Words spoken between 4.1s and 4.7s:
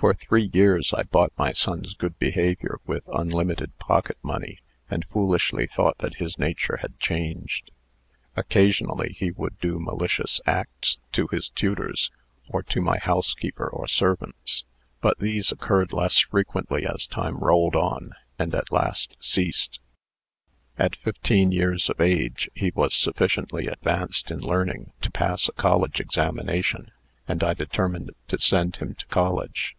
money,